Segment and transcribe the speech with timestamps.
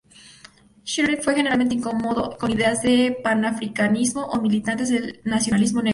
[0.83, 5.89] Shearer fue generalmente incómodo con ideas del panafricanismo o militantes del nacionalismo negro.